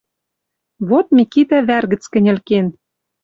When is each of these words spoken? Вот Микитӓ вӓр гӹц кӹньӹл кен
Вот 0.89 1.05
Микитӓ 1.15 1.59
вӓр 1.67 1.83
гӹц 1.91 2.03
кӹньӹл 2.13 2.37
кен 2.47 2.67